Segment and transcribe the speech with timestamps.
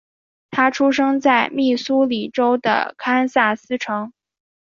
[0.49, 4.11] 他出生在密苏里州的堪萨斯城。